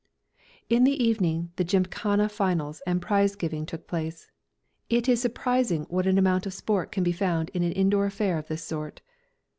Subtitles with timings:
[0.67, 4.31] _In the evening the Gymkhana finals and prize giving took place.
[4.89, 8.39] It is surprising what an amount of sport can be found in an indoor affair
[8.39, 9.01] of this sort.